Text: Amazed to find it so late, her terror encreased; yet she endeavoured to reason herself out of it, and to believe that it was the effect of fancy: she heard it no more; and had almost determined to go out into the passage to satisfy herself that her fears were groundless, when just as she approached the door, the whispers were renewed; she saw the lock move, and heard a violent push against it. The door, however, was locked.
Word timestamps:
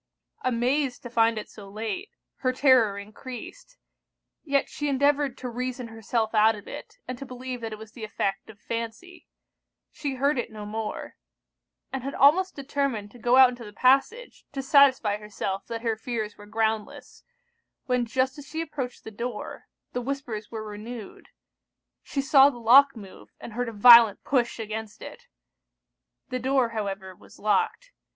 Amazed 0.41 1.03
to 1.03 1.11
find 1.11 1.37
it 1.37 1.47
so 1.47 1.69
late, 1.69 2.09
her 2.37 2.51
terror 2.51 2.97
encreased; 2.97 3.77
yet 4.43 4.67
she 4.67 4.89
endeavoured 4.89 5.37
to 5.37 5.47
reason 5.47 5.89
herself 5.89 6.33
out 6.33 6.55
of 6.55 6.67
it, 6.67 6.97
and 7.07 7.19
to 7.19 7.23
believe 7.27 7.61
that 7.61 7.71
it 7.71 7.77
was 7.77 7.91
the 7.91 8.03
effect 8.03 8.49
of 8.49 8.59
fancy: 8.59 9.27
she 9.91 10.15
heard 10.15 10.39
it 10.39 10.51
no 10.51 10.65
more; 10.65 11.17
and 11.93 12.01
had 12.01 12.15
almost 12.15 12.55
determined 12.55 13.11
to 13.11 13.19
go 13.19 13.37
out 13.37 13.49
into 13.49 13.63
the 13.63 13.71
passage 13.71 14.43
to 14.53 14.63
satisfy 14.63 15.17
herself 15.17 15.67
that 15.67 15.83
her 15.83 15.95
fears 15.95 16.35
were 16.35 16.47
groundless, 16.47 17.23
when 17.85 18.03
just 18.07 18.39
as 18.39 18.47
she 18.47 18.59
approached 18.59 19.03
the 19.03 19.11
door, 19.11 19.67
the 19.93 20.01
whispers 20.01 20.49
were 20.49 20.65
renewed; 20.65 21.29
she 22.01 22.21
saw 22.23 22.49
the 22.49 22.57
lock 22.57 22.95
move, 22.95 23.29
and 23.39 23.53
heard 23.53 23.69
a 23.69 23.71
violent 23.71 24.23
push 24.23 24.57
against 24.57 25.03
it. 25.03 25.27
The 26.29 26.39
door, 26.39 26.69
however, 26.69 27.15
was 27.15 27.37
locked. 27.37 27.91